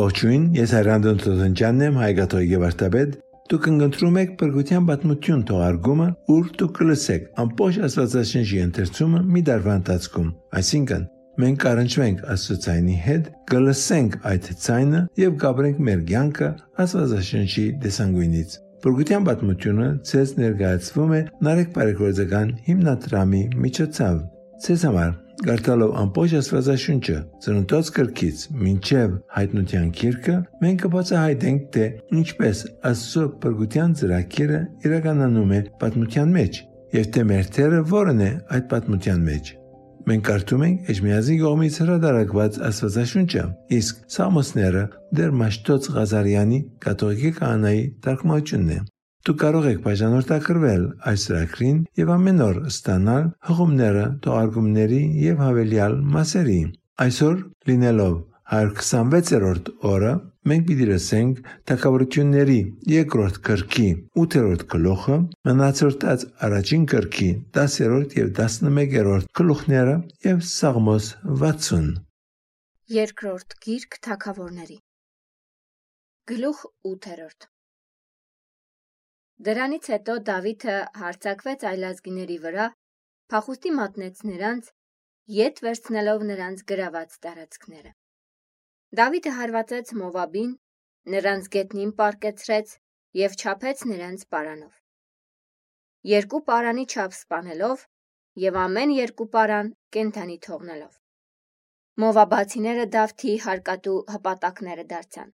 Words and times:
Ողջույն, 0.00 0.44
ես 0.56 0.70
Հայրանդոն 0.72 1.18
Տոտնջյանն 1.20 1.82
եմ, 1.84 1.96
հայկաթող 2.00 2.44
Գևարտաբեդ։ 2.50 3.16
Դուք 3.50 3.66
ընտրում 3.70 4.14
եք 4.20 4.30
Պրգության 4.40 4.86
պատմություն 4.88 5.42
թողարկումը, 5.50 6.06
ուր 6.34 6.46
դուք 6.60 6.72
կլսեք 6.78 7.26
ամբողջ 7.42 7.78
Աստվածաշնչի 7.88 8.60
ընթերցումը 8.64 9.20
մի 9.34 9.42
դարվա 9.50 9.74
ընթացքում։ 9.80 10.30
Այսինքն, 10.60 11.04
մենք 11.44 11.66
առնչվենք 11.70 12.24
Աստծոցայնի 12.34 12.96
հետ, 13.10 13.30
կլսենք 13.50 14.18
այդ 14.30 14.50
ցայնը 14.64 15.02
եւ 15.20 15.38
կապրենք 15.44 15.82
մեր 15.90 16.04
կյանքը 16.10 16.50
Աստվածաշնչի 16.86 17.66
դեսանգույնից։ 17.84 18.58
Պրգության 18.80 19.26
պատմությունը 19.28 19.88
ցես 20.08 20.36
ներկայացվում 20.40 21.16
է 21.18 21.24
Նարեկ 21.50 21.74
Պարեգորձական 21.76 22.54
հիմնադրամի 22.70 23.42
միջոցով։ 23.66 24.22
Ցես 24.64 24.86
համար 24.88 25.12
Գարտալով 25.40 25.92
ամբողջ 25.96 26.32
Աստվածաշունչը 26.36 27.14
ծննդոց 27.44 27.90
կրկից 27.96 28.42
մինչև 28.60 29.14
հայտնության 29.36 29.86
քիրքը 30.00 30.34
մենք 30.64 30.82
կբացահայտենք 30.82 31.62
թե 31.76 31.86
ինչպես 32.20 32.60
Աստծո 32.90 33.24
բրգության 33.44 33.94
ծրագիրը 34.00 34.60
իրականանում 34.90 35.54
է 35.56 35.62
պատմության 35.80 36.36
մեջ 36.36 36.60
եւ 36.98 37.08
թե 37.16 37.24
մեր 37.30 37.50
թերը 37.56 37.80
որն 37.94 38.22
է 38.26 38.30
այդ 38.58 38.68
պատմության 38.74 39.24
մեջ 39.30 39.50
Մենք 40.10 40.22
կարդում 40.26 40.62
ենք 40.66 40.86
Էջմիածի 40.90 41.34
կողմից 41.40 41.74
հրադարակված 41.80 42.56
Աստվածաշունչը, 42.68 43.42
իսկ 43.76 43.98
Սամոսները 44.14 44.84
դեր 45.18 45.34
Մաշտոց 45.40 45.88
Ղազարյանի 45.96 46.60
կաթողիկի 46.84 47.32
կանայի 47.36 47.82
թարգմանությունն 48.06 48.72
է։ 48.76 48.78
Դու 49.28 49.34
կարող 49.40 49.66
ես 49.68 49.80
բաժանորդակրվել 49.84 50.84
այս 51.10 51.24
ծրագրին 51.28 51.80
եւ 52.00 52.12
ամեն 52.14 52.38
օր 52.46 52.60
ստանալ 52.70 53.26
հղումները, 53.48 54.04
թողարկումների 54.24 55.00
եւ 55.24 55.42
հավելյալ 55.44 55.96
մասերի։ 56.14 56.60
Այսօր 57.04 57.34
լինելով 57.70 58.14
126-րդ 58.60 59.68
օրը 59.90 60.14
մենք 60.50 60.64
պիտի 60.70 60.86
լսենք 60.88 61.42
Թագավորությունների 61.70 62.56
երկրորդ 62.94 63.36
գրքի 63.50 63.86
8-րդ 64.24 64.64
գլուխը, 64.72 65.20
մնացորդած 65.50 66.26
առաջին 66.48 66.88
գրքի 66.94 67.30
10-րդ 67.60 68.18
եւ 68.22 68.34
11-րդ 68.40 69.30
գլուխները 69.40 69.96
եւ 70.30 70.42
Սաղմոս 70.54 71.12
60։ 71.44 71.94
Երկրորդ 72.96 73.56
գիրք 73.68 74.02
Թագավորների 74.08 74.82
Գլուխ 76.32 76.66
8-րդ 76.96 77.50
Դրանից 79.46 79.86
հետո 79.90 80.14
Դավիթը 80.28 80.72
հարձակվեց 81.00 81.62
այլազգիների 81.68 82.34
վրա, 82.42 82.64
փախուստի 83.32 83.70
մատնեց 83.76 84.18
նրանց, 84.30 84.66
ետ 85.36 85.62
վերցնելով 85.66 86.24
նրանց 86.30 86.64
գրաված 86.72 87.14
տարածքները։ 87.26 87.92
Դավիթը 89.00 89.32
հարվածեց 89.38 89.94
Մովաբին, 90.02 90.52
նրանց 91.14 91.48
գետնին 91.56 91.94
պարկեցրեց 92.02 92.76
եւ 93.22 93.38
չափեց 93.40 93.86
նրանց 93.94 94.28
պարանով։ 94.34 94.76
Երկու 96.12 96.44
պարանի 96.52 96.86
չափ 96.92 97.16
սպանելով 97.16 97.88
եւ 98.44 98.62
ամեն 98.66 98.96
երկու 99.00 99.30
պարան 99.38 99.74
կենթանի 99.96 100.38
թողնելով։ 100.50 100.94
Մովաբացիները 102.04 102.88
Դավթի 102.94 103.38
հարկատու 103.48 104.00
հպատակները 104.14 104.90
դարձան։ 104.92 105.32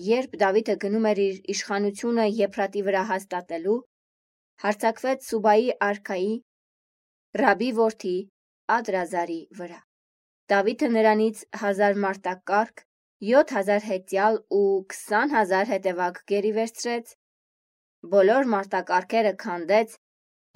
Երբ 0.00 0.36
Դավիթը 0.40 0.74
գնում 0.82 1.06
էր 1.08 1.18
իր 1.22 1.40
իշխանությունը 1.52 2.24
Եփրատի 2.32 2.82
վրա 2.84 3.00
հաստատելու, 3.08 3.80
հարձակվեց 4.64 5.24
Սուբայի 5.28 5.66
արքայի 5.86 6.30
Ռաբի 7.40 7.68
որդի 7.78 8.12
Ադրազարի 8.76 9.40
վրա։ 9.58 9.80
Դավիթը 10.52 10.88
նրանից 10.94 11.42
1000 11.64 12.00
մարտակարգ, 12.04 12.80
7000 13.32 13.84
հետյալ 13.88 14.38
ու 14.60 14.62
20000 14.94 15.68
հետևակ 15.72 16.22
գերի 16.32 16.52
վերցրեց։ 16.56 17.12
Բոլոր 18.14 18.48
մարտակարգերը 18.54 19.34
քանդեց, 19.44 19.98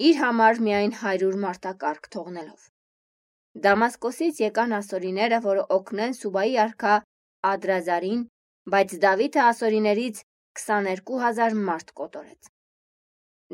իր 0.09 0.17
համար 0.23 0.63
միայն 0.69 0.95
100 1.03 1.37
մարտակարգ 1.45 2.09
թողնելով։ 2.17 2.65
Դամասկոսից 3.67 4.41
եկան 4.47 4.75
ասորիները, 4.81 5.39
որ 5.45 5.61
օգնեն 5.77 6.17
Սուբայի 6.21 6.57
արքա 6.65 6.95
Ադրազարին 7.53 8.25
Բայց 8.73 8.93
Դավիթը 9.03 9.39
ասորիներից 9.47 10.17
22000 10.59 11.53
մարդ 11.67 11.91
կոտորեց։ 11.99 12.49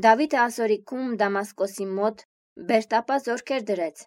Դավիթը 0.05 0.39
ասորիքում 0.43 1.11
Դամասկոսի 1.21 1.85
մոտ 1.97 2.23
Բերտապա 2.69 3.17
զորքեր 3.25 3.67
դրեց, 3.67 4.01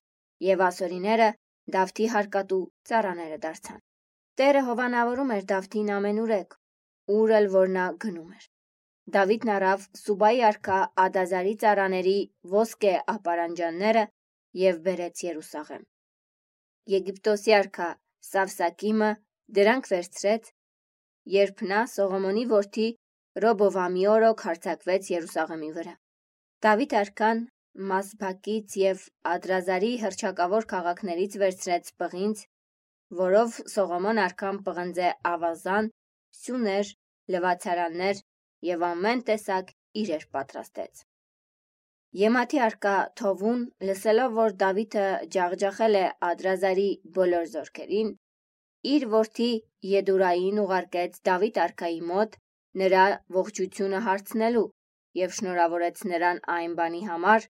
եւ 0.47 0.65
ասորիները 0.69 1.29
Դավթի 1.77 2.09
հարկատու 2.15 2.59
ծառաները 2.91 3.39
դարձան։ 3.47 3.79
Տերը 4.41 4.65
հովանավորում 4.71 5.31
էր 5.37 5.47
Դավթին 5.53 5.95
ամենուրեք, 5.99 6.59
ուր 7.19 7.37
էլ 7.39 7.49
որ 7.55 7.73
նա 7.77 7.87
գնում 8.07 8.35
էր։ 8.37 8.51
Դավիթն 9.19 9.55
առավ 9.61 9.87
Սուբայի 10.03 10.45
արքա 10.51 10.81
Ադազարի 11.07 11.55
ծառաների 11.63 12.19
ոսկե 12.57 12.95
ապարանջանները 13.15 14.05
եւ 14.67 14.83
բերեց 14.91 15.25
Երուսաղեմ։ 15.31 15.87
Եգիպտոսի 16.97 17.57
արքա 17.63 17.89
Սավսակիմը 18.33 19.11
դրանք 19.59 19.91
վերցրեց 19.95 20.56
երբ 21.35 21.63
նա 21.73 21.83
Սողոմոնի 21.97 22.45
որդի 22.53 22.87
Ռոբովամի 23.45 24.05
օրոք 24.15 24.43
հարձակվեց 24.49 25.09
Երուսաղեմի 25.13 25.71
վրա։ 25.79 25.95
Դավիթ 26.67 26.93
արքան 27.01 27.41
Մասբակից 27.89 28.77
եւ 28.81 29.01
Ադրազարի 29.31 29.91
հրճակավոր 30.03 30.67
քաղաքներից 30.71 31.35
վերցրեց 31.43 31.91
պղինձ, 32.03 32.45
որով 33.19 33.59
Սողոմոն 33.73 34.21
արքան 34.23 34.61
պղնձե 34.69 35.11
ավազան, 35.33 35.91
սյուներ, 36.39 36.93
լվացարաններ 37.35 38.23
եւ 38.71 38.87
ամեն 38.89 39.23
տեսակ 39.29 39.75
իրեր 40.03 40.25
պատրաստեց։ 40.37 41.05
Եմաթի 42.17 42.61
արկա 42.65 42.97
Թովուն, 43.21 43.63
լսելով, 43.91 44.37
որ 44.41 44.57
Դավիթը 44.63 45.07
ջախջախել 45.37 45.99
է 46.01 46.05
Ադրազարի 46.31 46.91
բոլոր 47.19 47.51
զորքերին, 47.53 48.13
իր 48.95 49.05
որդի 49.13 49.51
Եդուրային 49.91 50.59
ուղարկեց 50.65 51.19
Դավիթ 51.29 51.61
արքայի 51.67 52.01
մոտ 52.11 52.37
նրա 52.83 53.05
ողջությունը 53.37 54.01
հարցնելու 54.07 54.65
եւ 55.21 55.35
շնորհավորեց 55.39 56.03
նրան 56.13 56.41
այն 56.57 56.75
բանի 56.81 57.03
համար, 57.11 57.47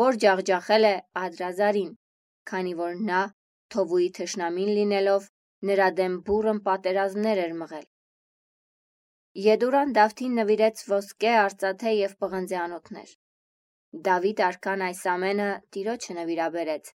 որ 0.00 0.18
ջախջախել 0.24 0.86
է 0.90 0.94
Ադրազարին, 1.24 1.90
քանի 2.50 2.74
որ 2.80 2.94
նա 3.10 3.20
Թովուի 3.74 4.08
թշնամին 4.18 4.72
լինելով 4.78 5.28
նրա 5.70 5.88
դեմ 5.98 6.16
բուրըն 6.28 6.60
պատերազմներ 6.68 7.42
էր 7.44 7.54
մղել։ 7.60 7.86
Եդուրան 9.44 9.92
Դավթին 9.98 10.34
նվիրեց 10.38 10.82
ոսկե, 10.90 11.30
արծաթե 11.44 11.92
եւ 11.98 12.12
պղնձե 12.24 12.58
անոթներ։ 12.64 13.14
Դավիթ 14.08 14.42
արքան 14.48 14.84
այս 14.88 15.00
ամենը 15.14 15.48
Տիրոջը 15.74 16.14
նվիրաբերեց, 16.18 16.90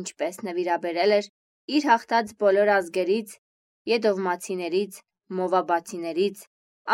ինչպես 0.00 0.40
նվիրաբերել 0.48 1.14
էր 1.20 1.30
իր 1.76 1.86
հաղթած 1.90 2.32
բոլոր 2.42 2.70
ազգերից, 2.76 3.36
եդովմացիներից, 3.90 4.98
մովաբացիներից, 5.40 6.42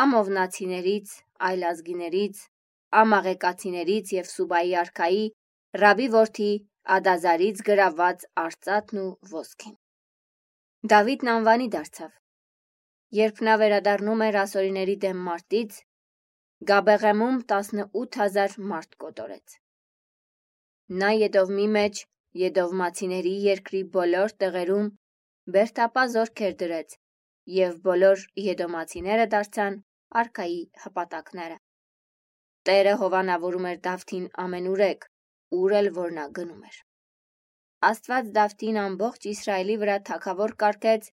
ամովնացիներից, 0.02 1.14
այլազգիներից, 1.48 2.44
ամաղեկացիներից 3.02 4.12
եւ 4.16 4.30
Սուբայի 4.32 4.74
արքայի 4.82 5.24
Ռաբի 5.82 6.08
որդի 6.16 6.50
Ադազարից 6.96 7.62
գրաված 7.66 8.24
արծաթն 8.42 9.00
ու 9.02 9.10
ոսկին։ 9.32 9.74
Դավիթն 10.92 11.30
անվանի 11.32 11.68
դարձավ։ 11.74 12.12
Երբ 13.16 13.42
նա 13.48 13.54
վերադառնում 13.62 14.22
էր 14.26 14.38
ասորիների 14.42 14.96
դեմ 15.06 15.22
մարտից, 15.28 15.80
Գաբեղեմում 16.70 17.40
18000 17.52 18.54
մարդ 18.70 18.94
կոտորեց։ 19.02 19.56
Նա 21.02 21.10
Եդովմի 21.22 21.66
մեջ 21.76 22.04
Եդովմացիների 22.36 23.34
երկրի 23.46 23.82
բոլոր 23.96 24.32
տեղերում 24.42 24.88
Բերտապա 25.54 26.02
զորքեր 26.14 26.56
դրեց, 26.62 26.96
եւ 27.56 27.76
բոլոր 27.86 28.24
Եդոմացիները 28.46 29.26
դարձան 29.34 29.76
արքայի 30.22 30.58
հպատակները։ 30.84 31.56
Տերը 32.68 32.94
հովանավորում 33.02 33.68
էր 33.70 33.78
Դավթին 33.86 34.26
ամենուրեք, 34.44 35.06
ուր 35.60 35.74
էլ 35.80 35.90
որ 35.98 36.14
նա 36.16 36.26
գնում 36.38 36.66
էր։ 36.70 36.80
Աստված 37.90 38.32
Դավթին 38.38 38.80
ամբողջ 38.82 39.28
Իսրայելի 39.32 39.76
վրա 39.84 39.96
թակավոր 40.10 40.54
կարգեց, 40.64 41.08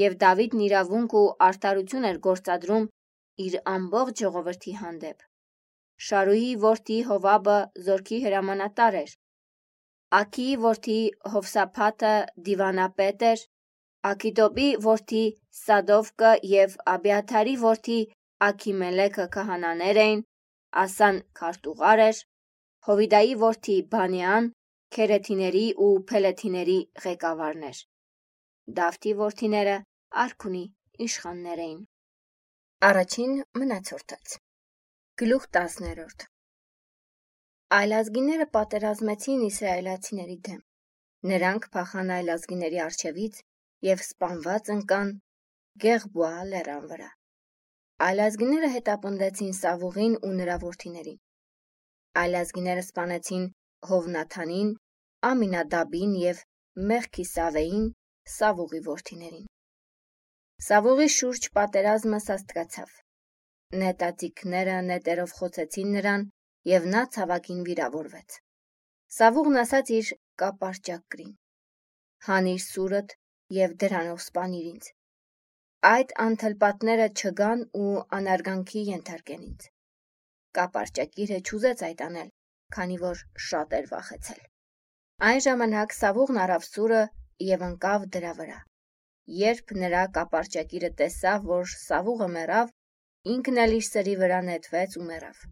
եւ 0.00 0.16
Դավիթն 0.22 0.64
իրավունք 0.66 1.16
ու 1.20 1.24
արտարություն 1.46 2.08
էր 2.10 2.20
գործադրում 2.26 2.86
իր 3.46 3.56
ամբողջ 3.74 4.22
ժողովրդի 4.24 4.76
հանդեպ։ 4.82 5.26
Շարուհի 6.10 6.52
որդի 6.66 6.98
Հովաբը 7.10 7.56
զորքի 7.86 8.18
հրամանատար 8.26 8.98
էր, 9.00 9.16
Աքիի 10.18 10.54
որդի 10.62 10.98
Հովսափաթը 11.32 12.12
դիվանապետ 12.46 13.20
էր, 13.26 13.42
Աքիտոբի 14.10 14.68
որդի 14.86 15.20
Սադովկը 15.58 16.30
եւ 16.52 16.74
Աբիաթարի 16.92 17.54
որդի 17.64 17.98
Աքիմելեքը 18.46 19.26
քահանաներ 19.36 20.00
էին, 20.04 20.24
Ասան 20.82 21.20
քարտուղար 21.40 22.02
էր, 22.06 22.22
Հովիդայի 22.88 23.36
որդի 23.44 23.76
Բանյան 23.94 24.50
քերեթիների 24.96 25.64
ու 25.86 25.92
փելեթիների 26.10 26.78
ղեկավարն 27.06 27.64
էր։ 27.70 27.84
Դավթի 28.80 29.14
որդիները 29.22 29.78
Արքունի, 30.24 30.64
իշխաններ 31.06 31.64
էին։ 31.68 31.80
Առաջին 32.90 33.38
մնացորդած 33.62 34.36
Գլուխ 35.22 35.48
10-րդ 35.60 36.30
Այլազգիները 37.76 38.44
պատերազմեցին 38.54 39.42
իսրայելացիների 39.48 40.36
դեմ։ 40.46 40.62
Նրանք 41.30 41.66
փախան 41.74 42.08
այլազգիների 42.14 42.80
առջևից 42.84 43.36
եւ 43.88 44.00
սպանված 44.04 44.70
ընկան 44.74 45.12
Գեղբուա 45.84 46.30
լեռան 46.48 46.88
վրա։ 46.92 47.06
Այլազգիները 48.06 48.70
հետապնդեցին 48.72 49.54
Սավուղին 49.58 50.16
ու 50.28 50.32
նրա 50.40 50.56
որդիներին։ 50.64 51.20
Այլազգիները 52.24 52.84
սպանեցին 52.86 53.46
Հովնաթանին, 53.92 54.74
Ամինադաբին 55.30 56.18
եւ 56.24 56.42
Մեղքիսավեին, 56.90 57.86
Սավուղի 58.34 58.82
որդիներին։ 58.90 59.46
Սավուղի 60.70 61.08
շուրջ 61.20 61.48
պատերազմը 61.60 62.22
սաստկացավ։ 62.26 63.00
Նետատիկները 63.84 64.76
նետերով 64.90 65.38
խոցեցին 65.38 65.98
նրան 66.00 66.28
եւ 66.68 66.86
նա 66.92 67.02
ցավակին 67.16 67.60
վիրավորվեց։ 67.66 68.38
Սավուղն 69.16 69.60
ասաց 69.60 69.92
իր 69.98 70.08
կապարճակրին. 70.40 71.30
«Հանիր 72.26 72.62
սուրդ 72.64 73.14
եւ 73.56 73.76
դրանով 73.82 74.18
սպանիր 74.24 74.66
ինձ։ 74.70 74.88
Այդ 75.90 76.10
անթլպատները 76.24 77.06
չգան 77.20 77.62
ու 77.82 77.92
անարգանքի 78.18 78.82
ենթարկեն 78.90 79.44
ինձ»։ 79.46 79.68
Կապարճակիրը 80.58 81.38
չուզեց 81.48 81.84
այդ 81.88 82.02
անել, 82.06 82.30
քանի 82.76 82.98
որ 83.04 83.22
շատ 83.50 83.76
էր 83.78 83.88
վախեցել։ 83.92 84.42
Այն 85.30 85.40
ժամանակ 85.46 85.94
Սավուղն 86.00 86.42
առավ 86.44 86.66
սուրը 86.66 87.00
եւ 87.46 87.64
ընկավ 87.70 88.04
դրա 88.16 88.34
վրա։ 88.40 88.58
Երբ 89.40 89.72
նրա 89.84 90.02
կապարճակիրը 90.18 90.90
տեսավ, 91.00 91.48
որ 91.54 91.72
Սավուղը 91.72 92.28
մեռավ, 92.36 92.74
ինքն 93.36 93.64
էլ 93.64 93.78
իր 93.78 93.88
սրի 93.88 94.14
վրա 94.24 94.40
նետվեց 94.50 94.96
ու 95.00 95.08
մեռավ։ 95.10 95.42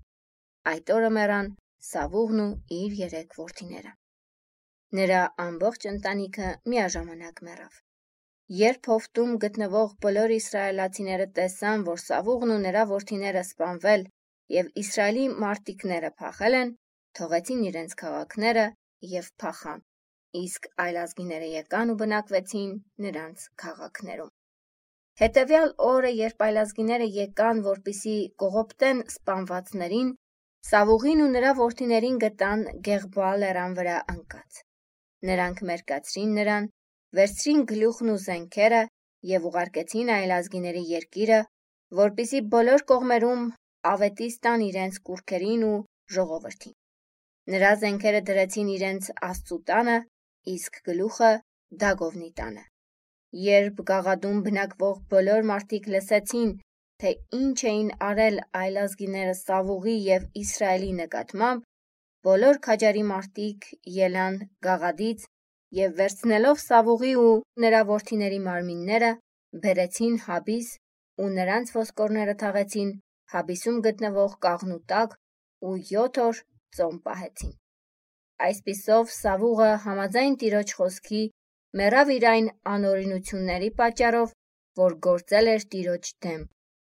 Այդ 0.71 0.93
օրը 0.95 1.11
մեռան 1.17 1.51
Սավուղն 1.89 2.43
ու 2.45 2.49
իր 2.79 2.97
երեք 3.01 3.37
որդիները։ 3.41 3.93
Նրա 4.99 5.21
ամբողջ 5.45 5.89
ընտանիքը 5.93 6.53
միաժամանակ 6.73 7.43
մեռավ։ 7.49 7.81
Երբ 8.61 8.91
հովտում 8.93 9.35
գտնվող 9.45 9.97
բոլոր 10.07 10.35
իսրայելացիները 10.39 11.27
տեսան, 11.41 11.85
որ 11.91 12.03
Սավուղն 12.05 12.55
ու 12.55 12.63
նրա 12.69 12.87
որդիները 12.95 13.45
սպանվել 13.49 14.07
եւ 14.59 14.73
Իսրայելի 14.85 15.27
մարտիկները 15.45 16.15
փախել 16.23 16.59
են, 16.63 16.75
թողեցին 17.21 17.67
իրենց 17.73 17.99
քաղաքները 18.05 18.67
եւ 19.19 19.31
փախան 19.45 19.85
իսկ 20.37 20.67
այլազգիները 20.85 21.47
եկան 21.51 21.91
ու 21.93 21.99
բնակվեցին 22.01 22.73
նրանց 23.05 23.45
քաղաքներում։ 23.63 24.33
Հետևյալ 25.21 25.71
օրը, 25.89 26.11
երբ 26.19 26.43
այլազգիները 26.47 27.07
եկան, 27.15 27.63
որպիսի 27.69 28.17
կողոպտեն 28.43 29.01
սպանվածներին, 29.13 30.11
Սավուղին 30.67 31.21
ու 31.25 31.29
նրա 31.35 31.51
որդիներին 31.59 32.17
գտան 32.23 32.65
Գեղբա 32.87 33.29
լեռան 33.43 33.77
վրա 33.79 33.99
ընկած։ 34.13 34.59
Նրանք 35.29 35.63
մերկացրին 35.71 36.33
նրան, 36.39 36.67
վերցրին 37.19 37.63
գլուխն 37.71 38.11
ու 38.15 38.19
զենքերը 38.25 38.83
եւ 39.33 39.47
ուղարկեցին 39.51 40.13
այլազգիների 40.17 40.83
երկիրը, 40.91 41.39
որպիսի 42.01 42.43
բոլոր 42.55 42.85
կողմերում 42.93 43.47
ավետիս 43.93 44.39
տան 44.45 44.65
իրենց 44.69 45.01
կուրքերին 45.09 45.65
ու 45.69 45.79
ժողովրդին։ 46.19 46.77
Նրա 47.55 47.73
զենքերը 47.83 48.21
դրեցին 48.29 48.73
իրենց 48.77 49.11
աստծու 49.31 49.61
տանը 49.71 49.97
իսկ 50.55 50.81
գլուխը 50.89 51.31
Դագովնի 51.83 52.31
տանը։ 52.41 52.65
Երբ 53.45 53.81
գաղադում 53.89 54.39
բնակվող 54.45 55.01
բոլոր 55.13 55.49
մարդիկ 55.51 55.89
լսեցին, 55.95 56.53
թե 57.03 57.11
ինչ 57.39 57.59
էին 57.71 57.91
արել 58.09 58.37
այլազգիները 58.61 59.35
Սավուղի 59.41 59.97
եւ 60.09 60.25
Իսրայելի 60.43 60.93
նկատմամբ, 61.01 61.67
բոլոր 62.29 62.59
քաջարի 62.67 63.05
մարդիկ 63.11 63.69
ելան 63.97 64.39
գաղադից 64.67 65.27
եւ 65.79 65.95
վերցնելով 66.01 66.61
Սավուղի 66.65 67.13
ու 67.23 67.37
նրա 67.65 67.83
որդիների 67.93 68.41
մարմինները 68.49 69.13
բերեցին 69.65 70.19
Հաբիս 70.27 70.73
ու 71.23 71.31
նրանց 71.39 71.73
ոսկորները 71.77 72.35
թաղեցին 72.43 72.91
Հաբիսում 73.35 73.81
գտնվող 73.87 74.37
կաղնու 74.49 74.83
տակ 74.93 75.17
ու 75.69 75.79
7 75.93 76.21
օր 76.27 76.43
ծոմ 76.79 77.01
պահեցին։ 77.07 77.57
Այսպիսով 78.49 79.11
Սավուղը 79.15 79.71
համաձայն 79.87 80.39
Տիրոջ 80.43 80.75
խոսքի 80.79 81.25
մեռավ 81.79 82.13
իր 82.19 82.27
այն 82.33 82.53
անօրինությունների 82.75 83.71
պատճառով, 83.81 84.37
որ 84.83 84.95
գործել 85.09 85.51
էր 85.55 85.67
Տիրոջ 85.75 86.13
դեմ, 86.27 86.43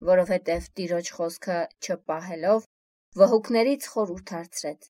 որովհետև 0.06 0.68
Տիրոջ 0.78 1.10
խոսքը 1.18 1.58
չպահելով 1.84 2.66
վհուկներից 3.22 3.88
խորհուրդ 3.94 4.34
հարցրեց։ 4.38 4.90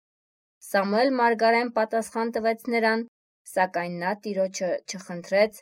Սամուել 0.68 1.12
Մարգարեն 1.20 1.72
պատասխան 1.78 2.32
տվեց 2.38 2.66
նրան, 2.74 3.04
սակայն 3.54 3.96
նա 4.04 4.12
Տիրոջը 4.26 4.72
չխնդրեց 4.92 5.62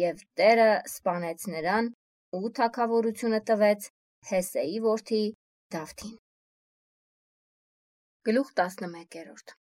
եւ 0.00 0.22
Տերը 0.40 0.70
սپانեց 0.92 1.46
նրան 1.52 1.90
ու 2.40 2.52
թակավորությունը 2.60 3.40
տվեց 3.50 3.90
Հեսեի 4.30 4.80
որդի 4.86 5.22
Դավթին։ 5.76 6.16
Գլուխ 8.26 8.48
11-րդ 8.60 9.56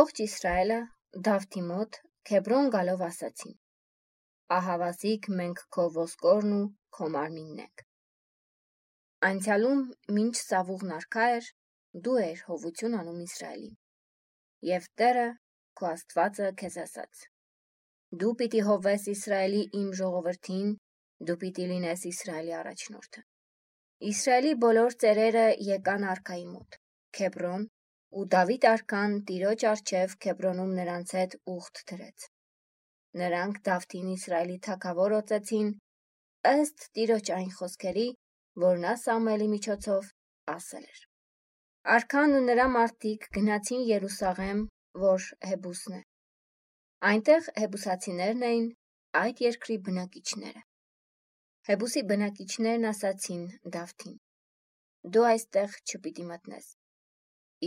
Ողջ 0.00 0.22
Իսրայելը 0.24 0.80
Դավթի 1.28 1.62
մոտ 1.68 2.00
Քեբրոն 2.30 2.72
գալով 2.74 3.00
ասացին. 3.06 3.54
Ահավասիկ 4.56 5.28
մենք 5.40 5.62
քո 5.76 5.86
ոսկորն 6.00 6.52
ու 6.56 6.66
քո 6.96 7.08
մարմինն 7.14 7.62
ենք։ 7.64 7.84
Անցյալում 9.30 9.80
ինչ 10.24 10.34
Սավուղն 10.40 10.92
արքա 10.96 11.24
էր, 11.36 11.48
դու 12.04 12.18
էր 12.26 12.44
հովություն 12.50 12.94
անում 13.00 13.18
Իսրայելին։ 13.24 13.74
Եվ 14.68 14.86
Տերը 15.00 15.26
քո 15.80 15.88
Աստվածը 15.90 16.48
քեզ 16.62 16.78
ասաց. 16.84 17.26
Դու 18.22 18.30
պիտի 18.40 18.62
հովես 18.68 19.04
Իսրայելի 19.14 19.60
իմ 19.80 19.90
ժողովրդին, 20.00 20.70
դու 21.28 21.36
պիտի 21.42 21.66
լինես 21.72 22.06
Իսրայելի 22.10 22.56
առաջնորդը։ 22.60 23.26
Իսրայելի 24.10 24.54
բոլոր 24.64 24.96
ծերերը 25.04 25.44
եկան 25.68 26.08
արքայի 26.14 26.46
մոտ։ 26.54 26.80
Քեբրոն 27.20 27.68
ու 28.20 28.24
Դավիթ 28.34 28.66
արքան 28.70 29.16
Տիրոջ 29.28 29.64
առջև 29.70 30.16
Քեբրոնում 30.24 30.72
նրանց 30.80 31.14
հետ 31.20 31.36
ուխտ 31.54 31.82
դրեց։ 31.90 32.26
Նրանք 33.20 33.60
Դավթին 33.68 34.08
Իսրայելի 34.16 34.58
թագավոր 34.66 35.16
օծեցին 35.20 35.68
ըստ 36.48 36.86
Տիրոջ 36.96 37.30
այն 37.36 37.50
խոսքերի, 37.58 38.06
որ 38.64 38.80
նա 38.84 38.94
Սամուելի 39.02 39.48
միջոցով 39.54 40.08
ասել 40.54 40.88
էր։ 40.88 41.04
Արքան 41.96 42.36
ու 42.38 42.42
նրա 42.46 42.66
մարդիկ 42.76 43.28
գնացին 43.36 43.84
Երուսաղեմ, 43.90 44.64
որ 45.04 45.28
Հեբուսն 45.50 45.98
է։ 46.00 46.02
Այնտեղ 47.10 47.52
հեբուսացիներն 47.60 48.44
էին 48.50 48.66
այդ 49.22 49.46
երկրի 49.46 49.78
բնակիչները։ 49.86 50.66
Հեբուսի 51.70 52.04
բնակիչներն 52.10 52.90
ասացին 52.90 53.46
Դավթին. 53.78 54.20
Դու 55.14 55.26
այստեղ 55.30 55.80
չպիտի 55.80 56.28
մտնես 56.34 56.76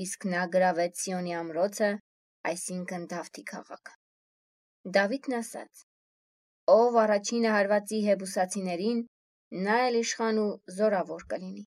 իսկ 0.02 0.26
նա 0.34 0.44
գրավեց 0.54 1.02
Սիոնի 1.02 1.34
ամրոցը, 1.38 1.88
այսինքն 2.50 3.04
Դավթի 3.12 3.44
քաղաքը։ 3.50 3.94
Դավիթն 4.96 5.36
ասաց. 5.40 5.84
Ով 6.72 6.98
առաջինը 7.00 7.50
հարվածի 7.54 7.98
հեբուսացիներին, 8.04 9.00
նա 9.66 9.80
էլ 9.88 9.96
իշխան 10.02 10.38
ու 10.44 10.52
զորավոր 10.76 11.26
կլինի։ 11.34 11.64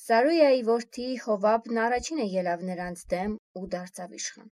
Սարույայի 0.00 0.64
որդի 0.68 1.06
Հովաբն 1.26 1.78
առաջինը 1.82 2.26
ելավ 2.32 2.64
նրանց 2.70 3.04
դեմ 3.12 3.36
ու 3.60 3.62
դարձավ 3.74 4.16
իշխան։ 4.18 4.50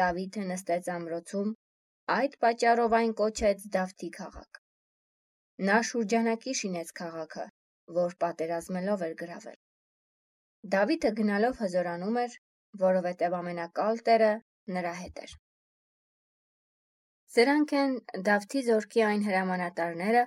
Դավիթը 0.00 0.46
նստեց 0.52 0.90
ամրոցում, 0.94 1.52
այդ 2.16 2.38
պատճառով 2.46 2.96
այն 3.00 3.14
կոչեց 3.20 3.68
Դավթի 3.76 4.10
քաղաք։ 4.16 4.60
Նա 5.68 5.78
շուրջանակի 5.92 6.58
շինեց 6.64 6.96
քաղաքը, 7.04 7.46
որ 8.00 8.18
պատերազմելով 8.24 9.08
էր 9.10 9.16
գրավել։ 9.24 9.58
Դավիթը 10.76 11.14
գնալով 11.20 11.64
հզորանում 11.66 12.20
էր, 12.24 12.42
որովհետև 12.88 13.40
ամենակալ 13.44 14.04
Տերը 14.08 14.36
նրա 14.78 14.94
հետ 15.04 15.26
էր։ 15.28 15.40
Սրանք 17.34 17.72
են 17.74 17.94
Դավթի 18.26 18.60
զորքի 18.64 19.00
այն 19.04 19.22
հրամանատարները, 19.26 20.20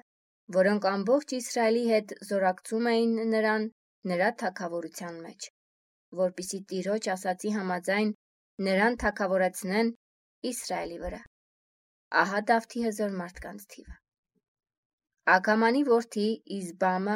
որոնք 0.56 0.86
ամբողջ 0.90 1.34
Իսրայելի 1.38 1.84
հետ 1.90 2.10
զորակցում 2.30 2.88
էին 2.92 3.14
նրան 3.34 3.68
նրա 4.12 4.32
թակավորության 4.42 5.22
մեջ, 5.28 5.46
որpիսի 6.22 6.60
Տիրոջ 6.72 7.08
ասացի 7.14 7.52
համաձայն 7.58 8.12
նրան 8.68 8.98
թակավորեցնեն 9.04 9.92
Իսրայելի 10.52 10.98
վրա։ 11.04 11.22
Ահա 12.24 12.42
Դավթի 12.50 12.84
հզոր 12.88 13.16
մարդկանց 13.22 13.64
թիվը։ 13.76 13.96
Ագամանի 15.38 15.84
որդի 15.92 16.28
Իզբամը 16.58 17.16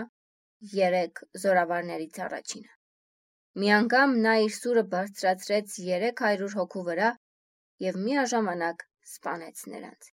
երեք 0.75 1.21
զորավարներից 1.43 2.21
առաջինը։ 2.27 2.71
Մի 3.60 3.74
անգամ 3.81 4.15
նա 4.27 4.38
իր 4.45 4.55
սուրը 4.62 4.86
բարձրացրեց 4.95 5.77
երեք 5.89 6.25
հարյուր 6.27 6.57
հոգու 6.62 6.86
վրա 6.91 7.12
և 7.88 8.00
միաժամանակ 8.07 8.88
սպանեց 9.10 9.63
նրանց։ 9.74 10.10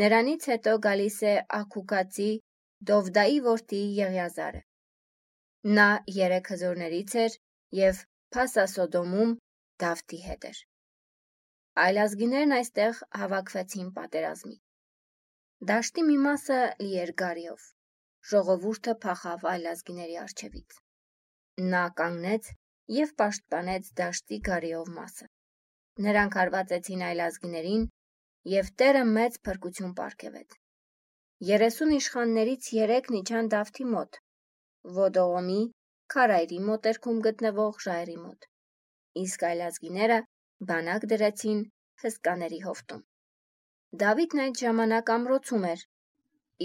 Նրանից 0.00 0.48
հետո 0.52 0.74
գալիս 0.86 1.18
է 1.32 1.34
Աքուկացի 1.60 2.30
Դովդայի 2.90 3.38
որդի 3.46 3.80
Եղիազարը։ 4.00 4.60
Նա 5.78 5.86
երեք 6.16 6.50
հզորներից 6.54 7.14
էր 7.22 7.38
եւ 7.78 8.02
Փասասոդոմում 8.34 9.32
Դավթի 9.84 10.20
հետ 10.26 10.46
էր։ 10.50 10.60
Այլ 11.84 12.00
ազգիներն 12.04 12.54
այստեղ 12.58 13.02
հավաքվեցին 13.22 13.90
պատերազմի։ 13.98 14.56
Դաշտի 15.72 16.06
մի 16.10 16.16
մասը 16.28 16.60
լի 16.84 16.94
էր 17.02 17.12
գարիով։ 17.22 17.66
Ժողովուրդը 18.30 18.94
փախավ 19.04 19.44
այլ 19.50 19.68
ազգիների 19.72 20.16
առջևից։ 20.22 20.78
Նա 21.74 21.84
կանգնեց 22.00 22.50
եւ 23.00 23.12
պաշտպանեց 23.22 23.92
դաշտի 24.00 24.40
գարիով 24.48 24.90
մասը։ 24.96 25.28
Նրանք 26.06 26.36
հարվածեցին 26.40 27.02
այլ 27.10 27.20
ազգիներին 27.26 27.86
եւ 28.54 28.68
Տերը 28.82 29.04
մեծ 29.16 29.38
փրկություն 29.46 29.94
պարգևեց։ 30.00 30.56
30 31.48 31.94
իշխաններից 31.96 32.68
3-ն 32.74 33.18
իջան 33.20 33.50
Դավթի 33.54 33.86
մոտ, 33.94 34.18
Ոդողոմի, 34.98 35.60
Քարայրի 36.14 36.58
մոտերքում 36.70 37.20
գտնվող 37.26 37.80
ժայռի 37.86 38.16
մոտ։ 38.20 38.46
Իսկ 39.24 39.46
այլ 39.50 39.62
ազգիները 39.66 40.18
բանակ 40.70 41.06
դրեցին 41.12 41.64
հսկաների 42.04 42.60
հովտում։ 42.66 43.02
Դավիթն 44.04 44.42
այդ 44.44 44.60
ժամանակ 44.64 45.12
ամրոցում 45.16 45.66
էր, 45.70 45.84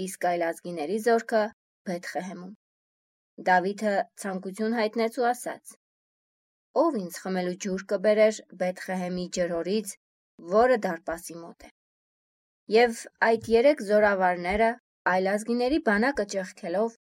իսկ 0.06 0.28
այլ 0.30 0.46
ազգիների 0.50 0.98
զորքը 1.06 1.42
Բեթխեհեմում։ 1.90 2.54
Դավիթը 3.50 3.94
ցանկություն 4.22 4.78
հայտնեց 4.80 5.18
ու 5.22 5.26
ասաց. 5.30 5.74
Ով 6.82 6.96
ինձ 7.00 7.18
խմելու 7.24 7.56
ջուր 7.64 7.82
կբերեր 7.90 8.38
Բեթխեհեմի 8.62 9.26
ջրորից, 9.36 9.92
որը 10.54 10.76
դարպասի 10.86 11.36
մոտ 11.42 11.66
է։ 11.68 11.70
Եվ 12.74 13.02
այդ 13.28 13.48
երեք 13.52 13.82
զորավարները 13.90 14.70
այլազգիների 15.12 15.78
բանակը 15.88 16.26
ճեղքելով 16.36 16.96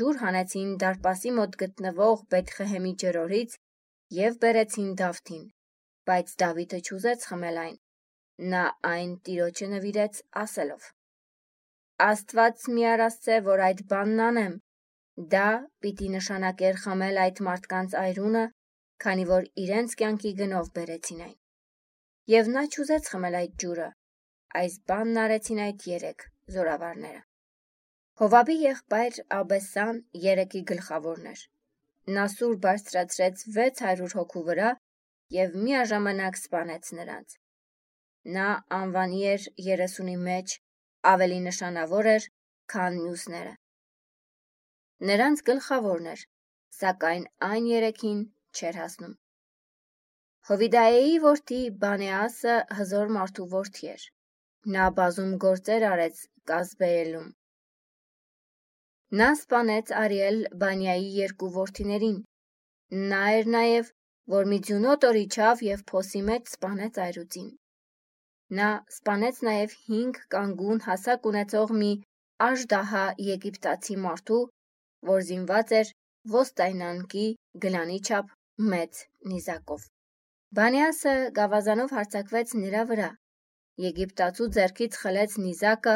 ջուր 0.00 0.18
հանեցին 0.22 0.70
դարպասի 0.84 1.34
մոտ 1.40 1.58
գտնվող 1.64 2.22
Բեթխեհեմի 2.34 2.92
ջրորից 3.02 3.56
եւ 4.18 4.38
բերեցին 4.44 4.92
Դավթին, 5.02 5.44
բայց 6.08 6.34
Դավիթը 6.42 6.80
չուզեց 6.88 7.26
խմել 7.30 7.58
այն։ 7.62 7.76
Նա 8.52 8.62
այն 8.92 9.10
Տիրոջը 9.28 9.68
նվիրեց 9.74 10.20
ասելով. 10.42 10.86
Աստված 12.08 12.68
մի 12.76 12.84
արասցե, 12.92 13.40
որ 13.50 13.62
այդ 13.68 13.80
բանն 13.92 14.22
անեմ։ 14.28 14.54
Դա 15.34 15.48
պիտի 15.82 16.08
նշանակեր 16.14 16.78
խմել 16.84 17.20
այդ 17.24 17.42
մարդկանց 17.48 17.96
այրունը, 18.04 18.44
քանի 19.04 19.28
որ 19.34 19.52
իրենց 19.66 19.98
կյանքի 20.02 20.32
գնով 20.42 20.72
բերեցին 20.78 21.22
այն 21.28 21.36
եւ 22.28 22.48
նա 22.54 22.62
չուզեց 22.68 23.06
խմել 23.10 23.36
այդ 23.38 23.52
ջուրը։ 23.62 23.88
Այս 24.58 24.74
բանն 24.90 25.20
արեցին 25.22 25.60
այդ 25.64 25.84
երեք 25.90 26.24
զորավարները։ 26.54 27.20
Հովաբի 28.22 28.56
եղբայր 28.62 29.18
Աբեսան 29.36 30.00
երեքի 30.24 30.62
գլխավորն 30.70 31.30
էր։ 31.32 31.44
Նա 32.16 32.24
սուր 32.34 32.54
բարձրացրեց 32.66 33.44
600 33.56 34.16
հոգու 34.18 34.44
վրա 34.48 34.70
եւ 35.38 35.56
միաժամանակ 35.64 36.40
սպանեց 36.40 36.92
նրանց։ 36.98 37.36
Նա 38.36 38.48
անվանի 38.78 39.20
էր 39.32 39.44
30-ի 39.68 40.16
մեջ 40.28 40.56
ավելի 41.12 41.40
նշանավոր 41.48 42.08
էր, 42.12 42.28
քան 42.72 42.98
մյուսները։ 43.04 43.54
Նրանց 45.10 45.44
գլխավորն 45.48 46.10
էր, 46.12 46.24
սակայն 46.80 47.28
այն 47.48 47.68
երեքին 47.72 48.20
չէր 48.58 48.78
հասնում։ 48.82 49.16
Հովիդայեի 50.48 51.16
որդի 51.22 51.58
Բանեասը 51.80 52.54
հզոր 52.78 53.10
մարդու 53.16 53.46
որդի 53.54 53.90
էր։ 53.94 54.04
Նա 54.74 54.86
բազում 54.98 55.32
գործեր 55.44 55.84
արեց 55.88 56.22
Կազբեելում։ 56.50 57.26
Նա 59.20 59.28
սպանեց 59.38 59.92
Արիել 60.02 60.40
Բանյայի 60.62 61.10
երկու 61.18 61.50
որդիներին։ 61.58 62.16
Նա 63.12 63.20
էր 63.40 63.50
նաև, 63.54 63.92
որ 64.34 64.48
մի 64.52 64.58
ձյունոտ 64.68 65.06
օր 65.10 65.18
իջավ 65.20 65.64
եւ 65.68 65.84
փոսի 65.92 66.22
մեջ 66.30 66.50
սպանեց 66.54 67.00
այրուծին։ 67.04 67.50
Նա 68.60 68.68
սպանեց 68.96 69.42
նաև 69.50 69.76
5 69.92 70.20
կանգուն 70.36 70.82
հասակ 70.88 71.30
ունեցող 71.32 71.76
մի 71.82 71.92
աժդահա 72.48 73.04
եգիպտացի 73.28 74.00
մարդու, 74.08 74.42
որ 75.12 75.24
զինված 75.30 75.76
էր 75.82 75.94
ոստայնանքի 76.38 77.26
գլանի 77.66 77.98
չափ 78.08 78.37
մեծ 78.58 79.00
նիզակով։ 79.30 79.82
Բանիասը 80.58 81.14
գավազանով 81.38 81.92
հարձակվեց 81.98 82.54
նրա 82.64 82.84
վրա, 82.90 83.10
Եգիպտացու 83.78 84.46
ձեռքից 84.54 84.96
խլեց 85.00 85.34
նիզակը 85.44 85.94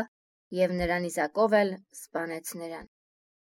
եւ 0.59 0.75
նրա 0.81 0.99
նիզակով 1.05 1.57
էլ 1.61 1.73
սպանեց 1.99 2.53
նրան։ 2.61 2.87